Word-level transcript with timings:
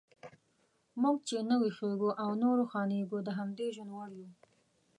موږ 1.01 1.17
چې 1.27 1.37
نه 1.49 1.55
ویښیږو 1.61 2.09
او 2.23 2.29
نه 2.41 2.47
روښانیږو، 2.59 3.17
د 3.23 3.29
همدې 3.37 3.67
ژوند 3.75 3.91
وړ 3.93 4.09
یو. 4.19 4.29